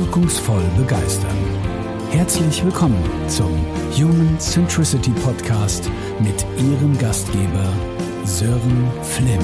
wirkungsvoll 0.00 0.64
begeistern. 0.78 1.36
Herzlich 2.10 2.64
willkommen 2.64 3.04
zum 3.28 3.52
Human 3.92 4.40
Centricity 4.40 5.10
Podcast 5.10 5.90
mit 6.20 6.46
Ihrem 6.56 6.96
Gastgeber 6.96 7.70
Sören 8.24 8.90
Flimm. 9.02 9.40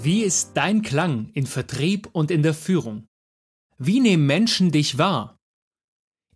Wie 0.00 0.22
ist 0.22 0.52
dein 0.54 0.82
Klang 0.82 1.30
in 1.34 1.46
Vertrieb 1.46 2.08
und 2.12 2.30
in 2.30 2.44
der 2.44 2.54
Führung? 2.54 3.08
Wie 3.78 3.98
nehmen 3.98 4.24
Menschen 4.24 4.70
dich 4.70 4.98
wahr? 4.98 5.36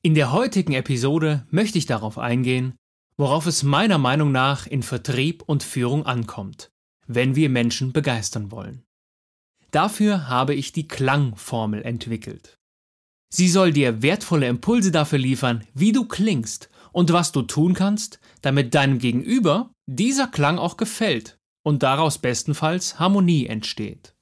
In 0.03 0.17
der 0.17 0.33
heutigen 0.33 0.73
Episode 0.73 1.47
möchte 1.51 1.79
ich 1.79 1.87
darauf 1.87 2.19
eingehen, 2.19 2.75
worauf 3.17 3.47
es 3.47 3.63
meiner 3.63 3.99
Meinung 3.99 4.33
nach 4.33 4.67
in 4.67 4.83
Vertrieb 4.83 5.45
und 5.47 5.63
Führung 5.63 6.05
ankommt, 6.07 6.73
wenn 7.07 7.37
wir 7.37 7.49
Menschen 7.51 7.93
begeistern 7.93 8.51
wollen. 8.51 8.86
Dafür 9.71 10.29
habe 10.29 10.55
ich 10.55 10.73
die 10.73 10.89
Klangformel 10.89 11.83
entwickelt. 11.83 12.57
Sie 13.29 13.49
soll 13.49 13.73
dir 13.73 14.03
wertvolle 14.03 14.47
Impulse 14.47 14.93
dafür 14.93 15.19
liefern, 15.19 15.65
wie 15.75 15.93
du 15.93 16.07
klingst 16.07 16.71
und 16.93 17.13
was 17.13 17.33
du 17.33 17.43
tun 17.43 17.75
kannst, 17.75 18.21
damit 18.41 18.75
deinem 18.75 18.99
Gegenüber 18.99 19.71
dieser 19.87 20.29
Klang 20.29 20.59
auch 20.59 20.77
gefällt 20.77 21.39
und 21.63 21.83
daraus 21.83 22.19
bestenfalls 22.19 22.99
Harmonie 22.99 23.47
entsteht. 23.47 24.15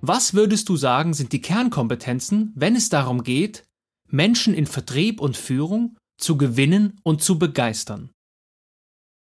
Was 0.00 0.32
würdest 0.32 0.70
du 0.70 0.76
sagen, 0.76 1.12
sind 1.12 1.32
die 1.32 1.42
Kernkompetenzen, 1.42 2.52
wenn 2.54 2.76
es 2.76 2.88
darum 2.88 3.22
geht, 3.22 3.64
Menschen 4.06 4.54
in 4.54 4.64
Vertrieb 4.64 5.20
und 5.20 5.36
Führung 5.36 5.97
zu 6.18 6.36
gewinnen 6.36 7.00
und 7.04 7.22
zu 7.22 7.38
begeistern? 7.38 8.10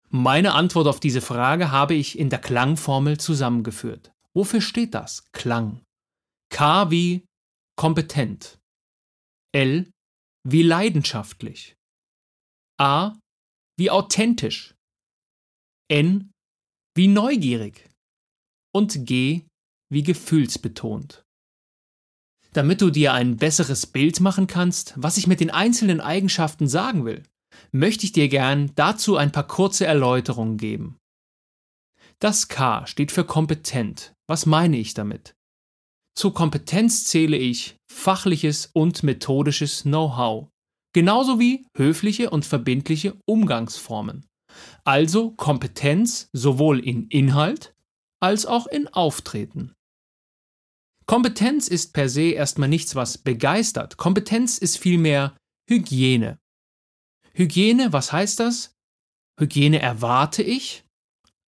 Meine 0.10 0.54
Antwort 0.54 0.88
auf 0.88 1.00
diese 1.00 1.22
Frage 1.22 1.72
habe 1.72 1.96
ich 1.96 2.20
in 2.20 2.30
der 2.30 2.40
Klangformel 2.40 3.20
zusammengeführt. 3.20 4.14
Wofür 4.36 4.62
steht 4.62 4.94
das? 4.94 5.32
Klang. 5.32 5.84
K 6.50 6.92
wie 6.92 7.26
kompetent. 7.76 8.60
L 9.56 9.90
wie 10.48 10.62
leidenschaftlich. 10.62 11.76
A 12.80 13.18
wie 13.78 13.90
authentisch. 13.90 14.76
N 15.90 16.32
wie 16.96 17.08
neugierig. 17.08 17.90
Und 18.72 19.08
G 19.08 19.48
wie 19.90 20.04
gefühlsbetont. 20.04 21.23
Damit 22.54 22.82
du 22.82 22.92
dir 22.92 23.14
ein 23.14 23.38
besseres 23.38 23.88
Bild 23.88 24.20
machen 24.20 24.46
kannst, 24.46 24.94
was 24.96 25.18
ich 25.18 25.26
mit 25.26 25.40
den 25.40 25.50
einzelnen 25.50 26.00
Eigenschaften 26.00 26.68
sagen 26.68 27.04
will, 27.04 27.24
möchte 27.72 28.06
ich 28.06 28.12
dir 28.12 28.30
gern 28.30 28.72
dazu 28.76 29.18
ein 29.18 29.32
paar 29.32 29.48
kurze 29.48 29.86
Erläuterungen 29.86 30.58
geben. 30.58 30.98
Das 32.20 32.48
K 32.48 32.86
steht 32.86 33.12
für 33.12 33.26
kompetent. 33.26 34.14
Was 34.28 34.46
meine 34.46 34.78
ich 34.78 34.94
damit? 34.94 35.36
Zur 36.16 36.34
Kompetenz 36.34 37.06
zähle 37.06 37.38
ich 37.38 37.76
fachliches 37.92 38.70
und 38.72 39.02
methodisches 39.02 39.82
Know-how, 39.82 40.48
genauso 40.94 41.40
wie 41.40 41.66
höfliche 41.76 42.30
und 42.30 42.46
verbindliche 42.46 43.18
Umgangsformen. 43.26 44.28
Also 44.84 45.32
Kompetenz 45.32 46.30
sowohl 46.34 46.80
in 46.80 47.08
Inhalt 47.08 47.74
als 48.20 48.46
auch 48.46 48.68
in 48.68 48.88
Auftreten. 48.88 49.74
Kompetenz 51.06 51.68
ist 51.68 51.94
per 51.94 52.10
se 52.10 52.32
erstmal 52.32 52.70
nichts, 52.70 52.96
was 52.96 53.18
begeistert. 53.18 53.98
Kompetenz 53.98 54.58
ist 54.58 54.78
vielmehr 54.78 55.36
Hygiene. 55.70 56.40
Hygiene, 57.34 57.94
was 57.94 58.12
heißt 58.12 58.40
das? 58.40 58.76
Hygiene 59.40 59.80
erwarte 59.80 60.44
ich, 60.44 60.84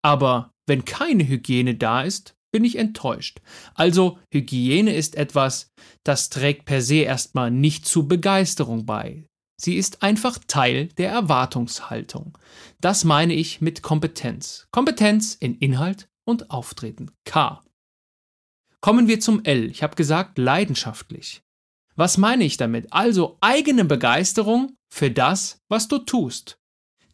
aber 0.02 0.52
wenn 0.68 0.86
keine 0.86 1.28
Hygiene 1.28 1.76
da 1.76 2.02
ist, 2.02 2.36
bin 2.52 2.64
ich 2.64 2.78
enttäuscht. 2.78 3.42
Also 3.74 4.18
Hygiene 4.32 4.96
ist 4.96 5.16
etwas, 5.16 5.72
das 6.04 6.30
trägt 6.30 6.66
per 6.66 6.82
se 6.82 6.96
erstmal 6.96 7.52
nicht 7.52 7.86
zu 7.86 8.08
Begeisterung 8.08 8.86
bei. 8.86 9.28
Sie 9.58 9.76
ist 9.76 10.04
einfach 10.04 10.40
Teil 10.48 10.88
der 10.98 11.12
Erwartungshaltung. 11.12 12.38
Das 12.82 13.04
meine 13.04 13.34
ich 13.34 13.62
mit 13.62 13.82
Kompetenz. 13.82 14.68
Kompetenz 14.72 15.36
in 15.36 15.56
Inhalt 15.56 16.08
und 16.26 16.50
Auftreten. 16.50 17.12
K. 17.26 17.62
Kommen 18.86 19.08
wir 19.08 19.20
zum 19.20 19.44
L. 19.46 19.72
Ich 19.72 19.82
habe 19.82 19.96
gesagt 19.96 20.38
leidenschaftlich. 20.38 21.42
Was 21.96 22.20
meine 22.20 22.44
ich 22.44 22.58
damit? 22.58 22.94
Also 22.94 23.36
eigene 23.42 23.84
Begeisterung 23.84 24.76
für 24.94 25.10
das, 25.10 25.58
was 25.70 25.88
du 25.88 25.98
tust. 25.98 26.60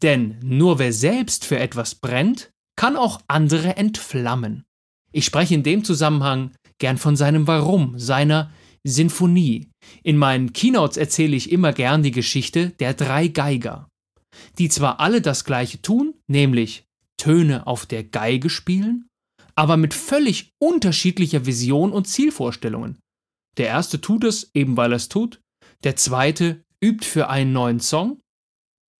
Denn 0.01 0.37
nur 0.43 0.79
wer 0.79 0.91
selbst 0.91 1.45
für 1.45 1.57
etwas 1.57 1.95
brennt, 1.95 2.51
kann 2.75 2.97
auch 2.97 3.21
andere 3.29 3.77
entflammen. 3.77 4.65
Ich 5.13 5.23
spreche 5.23 5.53
in 5.53 5.63
dem 5.63 5.85
Zusammenhang 5.85 6.51
gern 6.77 6.97
von 6.97 7.15
seinem 7.15 7.47
Warum, 7.47 7.97
seiner 7.97 8.51
Sinfonie. 8.83 9.69
In 10.03 10.17
meinen 10.17 10.51
Keynotes 10.51 10.97
erzähle 10.97 11.38
ich 11.38 11.53
immer 11.53 11.71
gern 11.71 12.03
die 12.03 12.11
Geschichte 12.11 12.71
der 12.81 12.95
drei 12.95 13.29
Geiger, 13.29 13.88
die 14.57 14.67
zwar 14.67 14.99
alle 14.99 15.21
das 15.21 15.45
gleiche 15.45 15.81
tun, 15.81 16.15
nämlich 16.27 16.83
Töne 17.15 17.65
auf 17.65 17.85
der 17.85 18.03
Geige 18.03 18.49
spielen, 18.49 19.07
aber 19.61 19.77
mit 19.77 19.94
völlig 19.94 20.55
unterschiedlicher 20.57 21.45
Vision 21.45 21.91
und 21.91 22.07
Zielvorstellungen. 22.07 22.97
Der 23.57 23.67
erste 23.67 24.01
tut 24.01 24.23
es, 24.23 24.49
eben 24.55 24.75
weil 24.75 24.91
er 24.91 24.95
es 24.95 25.07
tut, 25.07 25.39
der 25.83 25.95
zweite 25.95 26.63
übt 26.83 27.05
für 27.05 27.29
einen 27.29 27.53
neuen 27.53 27.79
Song, 27.79 28.19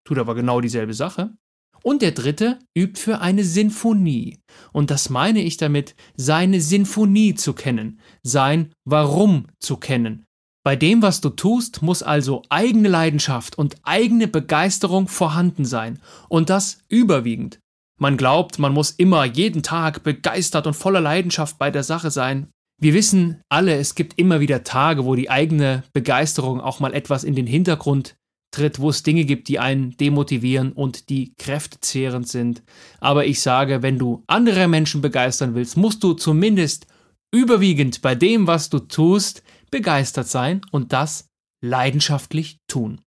tut 0.06 0.20
aber 0.20 0.36
genau 0.36 0.62
dieselbe 0.62 0.94
Sache, 0.94 1.34
und 1.82 2.04
der 2.04 2.12
dritte 2.12 2.60
übt 2.78 3.02
für 3.02 3.22
eine 3.22 3.44
Sinfonie. 3.44 4.38
Und 4.72 4.92
das 4.92 5.10
meine 5.10 5.42
ich 5.42 5.58
damit, 5.58 5.96
seine 6.16 6.62
Sinfonie 6.62 7.34
zu 7.34 7.54
kennen, 7.54 8.00
sein 8.22 8.72
Warum 8.86 9.48
zu 9.58 9.78
kennen. 9.78 10.26
Bei 10.64 10.76
dem, 10.76 11.02
was 11.02 11.22
du 11.22 11.32
tust, 11.32 11.82
muss 11.82 12.04
also 12.04 12.44
eigene 12.50 12.88
Leidenschaft 12.88 13.58
und 13.58 13.78
eigene 13.82 14.28
Begeisterung 14.28 15.08
vorhanden 15.08 15.66
sein. 15.66 16.00
Und 16.30 16.52
das 16.52 16.84
überwiegend. 16.88 17.58
Man 18.02 18.18
glaubt, 18.18 18.58
man 18.58 18.74
muss 18.74 18.90
immer 18.90 19.26
jeden 19.26 19.62
Tag 19.62 20.02
begeistert 20.02 20.66
und 20.66 20.74
voller 20.74 21.02
Leidenschaft 21.02 21.60
bei 21.60 21.70
der 21.70 21.84
Sache 21.84 22.10
sein. 22.10 22.48
Wir 22.82 22.96
wissen 22.96 23.42
alle, 23.48 23.76
es 23.76 23.94
gibt 23.94 24.18
immer 24.18 24.40
wieder 24.40 24.64
Tage, 24.64 25.06
wo 25.06 25.14
die 25.14 25.30
eigene 25.30 25.84
Begeisterung 25.94 26.62
auch 26.62 26.80
mal 26.80 26.96
etwas 26.96 27.24
in 27.24 27.36
den 27.36 27.46
Hintergrund 27.46 28.16
tritt, 28.50 28.80
wo 28.80 28.90
es 28.90 29.04
Dinge 29.04 29.24
gibt, 29.26 29.50
die 29.50 29.60
einen 29.60 29.96
demotivieren 29.98 30.72
und 30.74 31.10
die 31.10 31.36
kräftezehrend 31.38 32.28
sind. 32.28 32.64
Aber 33.00 33.28
ich 33.28 33.40
sage, 33.40 33.84
wenn 33.84 34.00
du 34.00 34.24
andere 34.26 34.68
Menschen 34.68 35.02
begeistern 35.02 35.54
willst, 35.54 35.78
musst 35.78 36.04
du 36.04 36.14
zumindest 36.14 36.88
überwiegend 37.32 38.02
bei 38.02 38.16
dem, 38.16 38.48
was 38.48 38.72
du 38.72 38.80
tust, 38.80 39.44
begeistert 39.70 40.28
sein 40.28 40.62
und 40.72 40.92
das 40.92 41.28
leidenschaftlich 41.64 42.58
tun. 42.68 43.02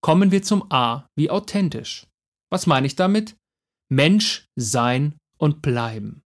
Kommen 0.00 0.30
wir 0.30 0.42
zum 0.42 0.72
A 0.72 1.06
wie 1.14 1.28
authentisch. 1.28 2.06
Was 2.50 2.66
meine 2.66 2.86
ich 2.86 2.96
damit? 2.96 3.36
Mensch 3.88 4.46
sein 4.56 5.16
und 5.38 5.62
bleiben. 5.62 6.22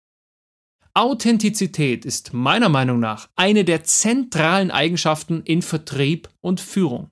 Authentizität 0.94 2.04
ist 2.04 2.32
meiner 2.32 2.68
Meinung 2.68 2.98
nach 2.98 3.28
eine 3.36 3.64
der 3.64 3.84
zentralen 3.84 4.70
Eigenschaften 4.70 5.42
in 5.42 5.62
Vertrieb 5.62 6.28
und 6.40 6.60
Führung. 6.60 7.10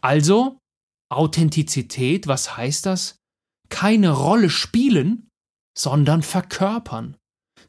Also, 0.00 0.58
Authentizität, 1.10 2.26
was 2.26 2.56
heißt 2.56 2.86
das? 2.86 3.16
Keine 3.68 4.10
Rolle 4.10 4.50
spielen, 4.50 5.28
sondern 5.76 6.22
verkörpern. 6.22 7.16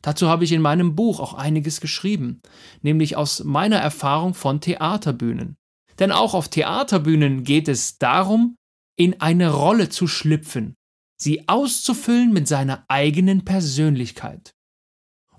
Dazu 0.01 0.27
habe 0.27 0.43
ich 0.43 0.51
in 0.51 0.61
meinem 0.61 0.95
Buch 0.95 1.19
auch 1.19 1.33
einiges 1.33 1.79
geschrieben, 1.81 2.41
nämlich 2.81 3.15
aus 3.15 3.43
meiner 3.43 3.77
Erfahrung 3.77 4.33
von 4.33 4.61
Theaterbühnen. 4.61 5.55
Denn 5.99 6.11
auch 6.11 6.33
auf 6.33 6.49
Theaterbühnen 6.49 7.43
geht 7.43 7.67
es 7.67 7.97
darum, 7.97 8.55
in 8.97 9.21
eine 9.21 9.51
Rolle 9.51 9.89
zu 9.89 10.07
schlüpfen, 10.07 10.75
sie 11.21 11.47
auszufüllen 11.47 12.33
mit 12.33 12.47
seiner 12.47 12.85
eigenen 12.87 13.45
Persönlichkeit. 13.45 14.53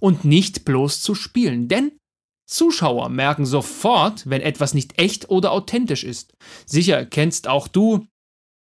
Und 0.01 0.25
nicht 0.25 0.65
bloß 0.65 1.01
zu 1.01 1.15
spielen, 1.15 1.69
denn 1.69 1.93
Zuschauer 2.47 3.09
merken 3.09 3.47
sofort, 3.47 4.29
wenn 4.29 4.43
etwas 4.43 4.75
nicht 4.75 4.99
echt 4.99 5.31
oder 5.31 5.53
authentisch 5.53 6.05
ist. 6.05 6.35
Sicher 6.67 7.07
kennst 7.07 7.49
auch 7.49 7.69
du, 7.69 8.07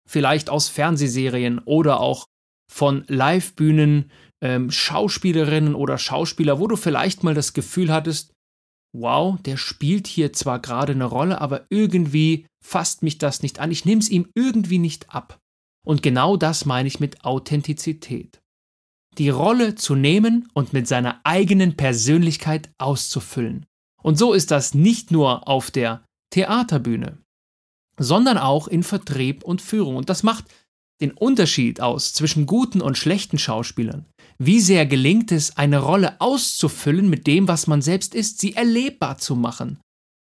vielleicht 0.07 0.49
aus 0.49 0.69
Fernsehserien 0.69 1.59
oder 1.59 1.99
auch 1.99 2.27
von 2.71 3.03
Livebühnen, 3.07 4.11
ähm, 4.41 4.71
Schauspielerinnen 4.71 5.75
oder 5.75 5.97
Schauspieler, 5.97 6.59
wo 6.59 6.67
du 6.67 6.75
vielleicht 6.75 7.23
mal 7.23 7.33
das 7.33 7.53
Gefühl 7.53 7.91
hattest, 7.91 8.33
wow, 8.93 9.39
der 9.41 9.57
spielt 9.57 10.07
hier 10.07 10.33
zwar 10.33 10.59
gerade 10.59 10.93
eine 10.93 11.05
Rolle, 11.05 11.41
aber 11.41 11.65
irgendwie 11.69 12.45
fasst 12.63 13.03
mich 13.03 13.17
das 13.17 13.41
nicht 13.41 13.59
an, 13.59 13.71
ich 13.71 13.85
nehme 13.85 14.01
es 14.01 14.09
ihm 14.09 14.29
irgendwie 14.35 14.79
nicht 14.79 15.13
ab. 15.13 15.39
Und 15.85 16.03
genau 16.03 16.37
das 16.37 16.65
meine 16.65 16.87
ich 16.87 16.99
mit 16.99 17.23
Authentizität. 17.25 18.41
Die 19.17 19.29
Rolle 19.29 19.75
zu 19.75 19.95
nehmen 19.95 20.47
und 20.53 20.73
mit 20.73 20.87
seiner 20.87 21.19
eigenen 21.23 21.75
Persönlichkeit 21.75 22.69
auszufüllen. 22.77 23.65
Und 24.01 24.17
so 24.17 24.33
ist 24.33 24.51
das 24.51 24.73
nicht 24.73 25.11
nur 25.11 25.47
auf 25.47 25.71
der 25.71 26.03
Theaterbühne. 26.31 27.17
sondern 27.97 28.37
auch 28.39 28.67
in 28.67 28.81
Vertrieb 28.83 29.43
und 29.43 29.61
Führung. 29.61 29.95
Und 29.95 30.09
das 30.09 30.23
macht 30.23 30.45
den 31.01 31.11
Unterschied 31.11 31.81
aus 31.81 32.13
zwischen 32.13 32.45
guten 32.45 32.81
und 32.81 32.97
schlechten 32.97 33.37
Schauspielern. 33.37 34.05
Wie 34.39 34.59
sehr 34.59 34.85
gelingt 34.87 35.31
es, 35.31 35.57
eine 35.57 35.79
Rolle 35.79 36.19
auszufüllen 36.19 37.09
mit 37.09 37.27
dem, 37.27 37.47
was 37.47 37.67
man 37.67 37.81
selbst 37.81 38.15
ist, 38.15 38.39
sie 38.39 38.53
erlebbar 38.55 39.17
zu 39.17 39.35
machen. 39.35 39.79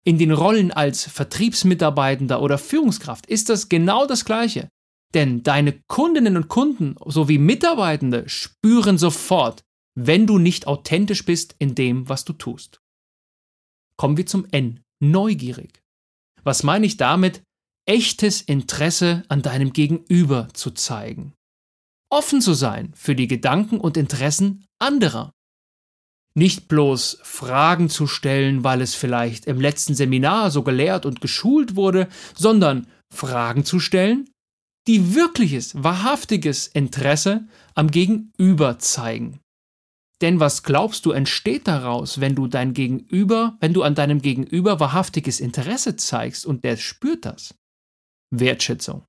In 0.05 0.17
den 0.17 0.31
Rollen 0.31 0.71
als 0.71 1.03
Vertriebsmitarbeitender 1.05 2.41
oder 2.41 2.57
Führungskraft 2.57 3.25
ist 3.25 3.49
das 3.49 3.67
genau 3.67 4.05
das 4.05 4.23
Gleiche. 4.23 4.69
Denn 5.15 5.44
deine 5.44 5.81
Kundinnen 5.88 6.35
und 6.35 6.50
Kunden 6.50 6.95
sowie 7.06 7.38
Mitarbeitende 7.38 8.27
spüren 8.27 8.97
sofort, 8.97 9.63
wenn 9.97 10.27
du 10.27 10.38
nicht 10.38 10.67
authentisch 10.67 11.25
bist 11.25 11.56
in 11.57 11.73
dem, 11.73 12.09
was 12.09 12.25
du 12.25 12.33
tust. 12.33 12.81
Kommen 13.97 14.17
wir 14.17 14.25
zum 14.25 14.45
N. 14.51 14.81
Neugierig. 15.01 15.81
Was 16.44 16.63
meine 16.63 16.85
ich 16.85 16.97
damit? 16.97 17.41
Echtes 17.88 18.41
Interesse 18.41 19.23
an 19.29 19.41
deinem 19.41 19.71
Gegenüber 19.71 20.50
zu 20.53 20.71
zeigen. 20.71 21.33
Offen 22.12 22.41
zu 22.41 22.53
sein 22.53 22.94
für 22.95 23.15
die 23.15 23.27
Gedanken 23.27 23.79
und 23.79 23.95
Interessen 23.95 24.65
anderer. 24.79 25.31
Nicht 26.38 26.67
bloß 26.67 27.19
Fragen 27.23 27.89
zu 27.89 28.07
stellen, 28.07 28.65
weil 28.65 28.81
es 28.81 28.95
vielleicht 28.95 29.45
im 29.45 29.62
letzten 29.62 29.95
Seminar 29.95 30.51
so 30.51 30.63
gelehrt 30.63 31.06
und 31.06 31.21
geschult 31.21 31.77
wurde, 31.77 32.09
sondern 32.35 32.88
Fragen 33.13 33.63
zu 33.63 33.79
stellen, 33.79 34.29
die 34.87 35.15
wirkliches, 35.15 35.83
wahrhaftiges 35.83 36.67
Interesse 36.67 37.47
am 37.73 37.89
Gegenüber 37.89 38.79
zeigen. 38.79 39.39
Denn 40.21 40.39
was 40.39 40.63
glaubst 40.63 41.05
du 41.05 41.11
entsteht 41.11 41.67
daraus, 41.67 42.21
wenn 42.21 42.35
du 42.35 42.47
dein 42.47 42.73
Gegenüber, 42.73 43.57
wenn 43.59 43.73
du 43.73 43.83
an 43.83 43.95
deinem 43.95 44.21
Gegenüber 44.21 44.79
wahrhaftiges 44.79 45.39
Interesse 45.39 45.95
zeigst 45.97 46.45
und 46.45 46.63
der 46.63 46.77
spürt 46.77 47.25
das? 47.25 47.55
Wertschätzung. 48.31 49.05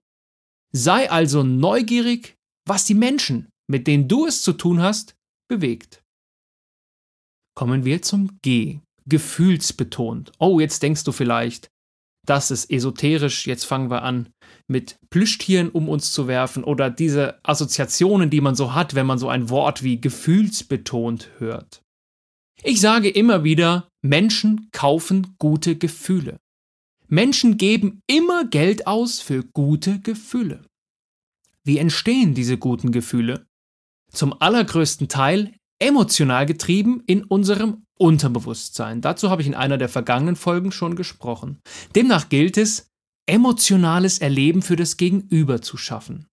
Sei 0.72 1.10
also 1.10 1.42
neugierig, 1.42 2.34
was 2.66 2.84
die 2.84 2.94
Menschen, 2.94 3.48
mit 3.70 3.86
denen 3.86 4.08
du 4.08 4.26
es 4.26 4.42
zu 4.42 4.52
tun 4.52 4.80
hast, 4.82 5.14
bewegt. 5.48 6.02
Kommen 7.54 7.84
wir 7.84 8.02
zum 8.02 8.38
G. 8.42 8.80
Gefühlsbetont. 9.08 10.32
Oh, 10.38 10.58
jetzt 10.58 10.82
denkst 10.82 11.04
du 11.04 11.12
vielleicht, 11.12 11.70
das 12.26 12.50
ist 12.50 12.70
esoterisch, 12.70 13.46
jetzt 13.46 13.64
fangen 13.64 13.88
wir 13.90 14.02
an, 14.02 14.30
mit 14.68 14.98
Plüschtieren 15.10 15.68
um 15.68 15.88
uns 15.88 16.12
zu 16.12 16.26
werfen 16.26 16.64
oder 16.64 16.90
diese 16.90 17.38
Assoziationen, 17.44 18.30
die 18.30 18.40
man 18.40 18.54
so 18.54 18.74
hat, 18.74 18.94
wenn 18.94 19.06
man 19.06 19.18
so 19.18 19.28
ein 19.28 19.48
Wort 19.50 19.82
wie 19.82 20.00
gefühlsbetont 20.00 21.30
hört. 21.38 21.82
Ich 22.62 22.80
sage 22.80 23.08
immer 23.08 23.44
wieder, 23.44 23.88
Menschen 24.02 24.68
kaufen 24.72 25.36
gute 25.38 25.76
Gefühle. 25.76 26.38
Menschen 27.08 27.56
geben 27.56 28.00
immer 28.06 28.44
Geld 28.44 28.86
aus 28.86 29.20
für 29.20 29.44
gute 29.44 30.00
Gefühle. 30.00 30.64
Wie 31.62 31.78
entstehen 31.78 32.34
diese 32.34 32.58
guten 32.58 32.92
Gefühle? 32.92 33.46
Zum 34.10 34.40
allergrößten 34.40 35.08
Teil 35.08 35.54
emotional 35.78 36.46
getrieben 36.46 37.02
in 37.06 37.24
unserem 37.24 37.84
Unterbewusstsein. 37.98 39.00
Dazu 39.00 39.30
habe 39.30 39.42
ich 39.42 39.48
in 39.48 39.54
einer 39.54 39.78
der 39.78 39.88
vergangenen 39.88 40.36
Folgen 40.36 40.72
schon 40.72 40.96
gesprochen. 40.96 41.60
Demnach 41.94 42.28
gilt 42.28 42.56
es, 42.56 42.88
emotionales 43.26 44.18
Erleben 44.18 44.62
für 44.62 44.76
das 44.76 44.96
Gegenüber 44.96 45.60
zu 45.60 45.76
schaffen. 45.76 46.26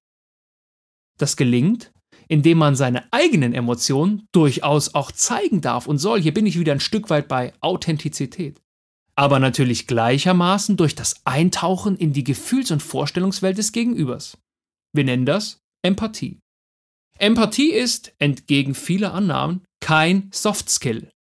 Das 1.17 1.35
gelingt, 1.35 1.91
indem 2.27 2.57
man 2.57 2.75
seine 2.75 3.11
eigenen 3.11 3.53
Emotionen 3.53 4.27
durchaus 4.31 4.93
auch 4.93 5.11
zeigen 5.11 5.61
darf 5.61 5.87
und 5.87 5.97
soll. 5.97 6.21
Hier 6.21 6.33
bin 6.33 6.45
ich 6.45 6.59
wieder 6.59 6.71
ein 6.71 6.79
Stück 6.79 7.09
weit 7.09 7.27
bei 7.27 7.53
Authentizität. 7.59 8.61
Aber 9.15 9.39
natürlich 9.39 9.85
gleichermaßen 9.85 10.77
durch 10.77 10.95
das 10.95 11.25
Eintauchen 11.25 11.97
in 11.97 12.13
die 12.13 12.23
Gefühls- 12.23 12.71
und 12.71 12.81
Vorstellungswelt 12.81 13.57
des 13.57 13.71
Gegenübers. 13.71 14.37
Wir 14.93 15.03
nennen 15.03 15.25
das 15.25 15.59
Empathie. 15.83 16.39
Empathie 17.19 17.71
ist, 17.71 18.13
entgegen 18.17 18.73
vieler 18.73 19.13
Annahmen, 19.13 19.63
kein 19.81 20.29
Soft 20.33 20.69
Skill. 20.69 21.11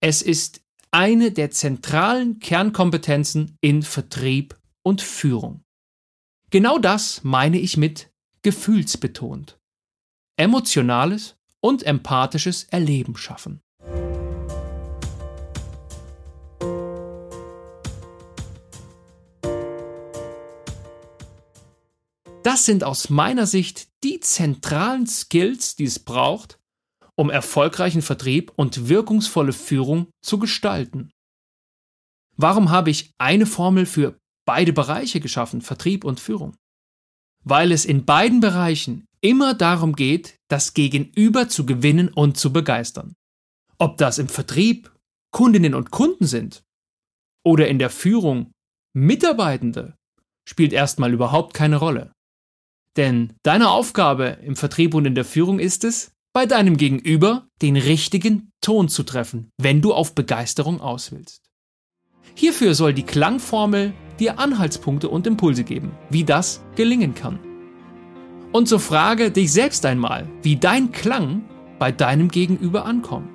Es 0.00 0.22
ist 0.22 0.62
eine 0.90 1.32
der 1.32 1.50
zentralen 1.50 2.38
Kernkompetenzen 2.38 3.56
in 3.60 3.82
Vertrieb 3.82 4.58
und 4.82 5.02
Führung. 5.02 5.64
Genau 6.50 6.78
das 6.78 7.24
meine 7.24 7.58
ich 7.58 7.76
mit 7.76 8.12
gefühlsbetont. 8.42 9.58
Emotionales 10.36 11.36
und 11.60 11.84
empathisches 11.84 12.64
Erleben 12.64 13.16
schaffen. 13.16 13.60
Das 22.42 22.66
sind 22.66 22.82
aus 22.82 23.08
meiner 23.08 23.46
Sicht 23.46 23.88
die 24.02 24.18
zentralen 24.18 25.06
Skills, 25.06 25.76
die 25.76 25.84
es 25.84 26.00
braucht, 26.00 26.58
um 27.14 27.30
erfolgreichen 27.30 28.02
Vertrieb 28.02 28.52
und 28.56 28.88
wirkungsvolle 28.88 29.52
Führung 29.52 30.08
zu 30.22 30.38
gestalten. 30.38 31.12
Warum 32.36 32.70
habe 32.70 32.90
ich 32.90 33.14
eine 33.18 33.46
Formel 33.46 33.86
für 33.86 34.18
beide 34.44 34.72
Bereiche 34.72 35.20
geschaffen, 35.20 35.60
Vertrieb 35.60 36.04
und 36.04 36.20
Führung? 36.20 36.56
Weil 37.44 37.72
es 37.72 37.84
in 37.84 38.04
beiden 38.04 38.40
Bereichen 38.40 39.06
immer 39.20 39.54
darum 39.54 39.94
geht, 39.94 40.36
das 40.48 40.74
Gegenüber 40.74 41.48
zu 41.48 41.66
gewinnen 41.66 42.08
und 42.08 42.36
zu 42.36 42.52
begeistern. 42.52 43.14
Ob 43.78 43.96
das 43.96 44.18
im 44.18 44.28
Vertrieb 44.28 44.92
Kundinnen 45.32 45.74
und 45.74 45.90
Kunden 45.90 46.26
sind 46.26 46.62
oder 47.44 47.68
in 47.68 47.78
der 47.78 47.90
Führung 47.90 48.52
Mitarbeitende, 48.94 49.96
spielt 50.46 50.72
erstmal 50.72 51.12
überhaupt 51.12 51.54
keine 51.54 51.76
Rolle. 51.76 52.12
Denn 52.96 53.34
deine 53.42 53.70
Aufgabe 53.70 54.38
im 54.42 54.54
Vertrieb 54.54 54.94
und 54.94 55.06
in 55.06 55.14
der 55.14 55.24
Führung 55.24 55.58
ist 55.58 55.84
es, 55.84 56.12
bei 56.34 56.46
deinem 56.46 56.76
Gegenüber 56.76 57.48
den 57.60 57.76
richtigen 57.76 58.52
Ton 58.60 58.88
zu 58.88 59.02
treffen, 59.02 59.50
wenn 59.58 59.80
du 59.80 59.92
auf 59.92 60.14
Begeisterung 60.14 60.80
aus 60.80 61.12
willst. 61.12 61.42
Hierfür 62.34 62.74
soll 62.74 62.94
die 62.94 63.02
Klangformel 63.02 63.92
dir 64.18 64.38
Anhaltspunkte 64.38 65.08
und 65.08 65.26
Impulse 65.26 65.64
geben, 65.64 65.92
wie 66.10 66.24
das 66.24 66.62
gelingen 66.76 67.14
kann. 67.14 67.38
Und 68.52 68.68
so 68.68 68.78
frage 68.78 69.30
dich 69.30 69.52
selbst 69.52 69.86
einmal, 69.86 70.28
wie 70.42 70.56
dein 70.56 70.92
Klang 70.92 71.42
bei 71.78 71.90
deinem 71.90 72.28
Gegenüber 72.28 72.84
ankommt. 72.84 73.30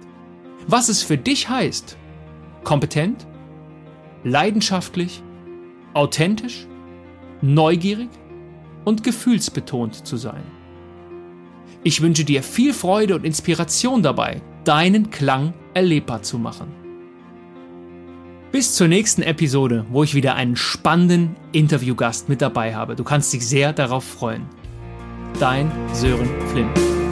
Was 0.68 0.90
es 0.90 1.04
für 1.04 1.18
dich 1.18 1.50
heißt, 1.50 1.98
kompetent, 2.64 3.26
leidenschaftlich, 4.24 5.24
authentisch, 5.94 6.68
neugierig, 7.42 8.10
und 8.88 9.04
gefühlsbetont 9.04 10.08
zu 10.08 10.16
sein. 10.16 10.44
Ich 11.84 12.02
wünsche 12.02 12.24
dir 12.24 12.42
viel 12.42 12.74
Freude 12.74 13.16
und 13.16 13.26
Inspiration 13.26 14.02
dabei, 14.02 14.42
deinen 14.64 15.10
Klang 15.10 15.54
erlebbar 15.74 16.22
zu 16.22 16.40
machen. 16.40 16.87
Bis 18.52 18.76
zur 18.76 18.88
nächsten 18.88 19.24
Episode, 19.24 19.86
wo 19.90 20.04
ich 20.04 20.16
wieder 20.16 20.36
einen 20.36 20.56
spannenden 20.56 21.36
Interviewgast 21.52 22.30
mit 22.30 22.42
dabei 22.42 22.76
habe. 22.76 22.96
Du 22.96 23.04
kannst 23.04 23.34
dich 23.34 23.46
sehr 23.46 23.74
darauf 23.74 24.06
freuen. 24.06 24.44
Dein 25.38 25.70
Sören 25.94 26.30
Flint. 26.50 27.07